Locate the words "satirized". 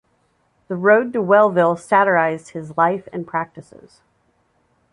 1.77-2.53